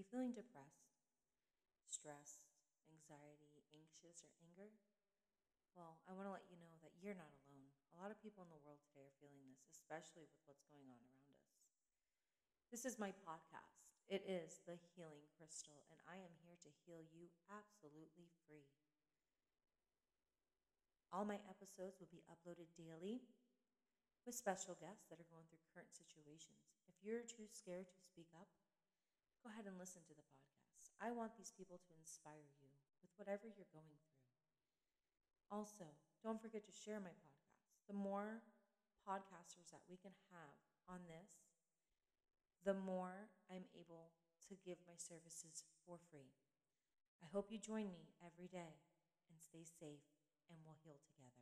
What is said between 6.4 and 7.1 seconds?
you know that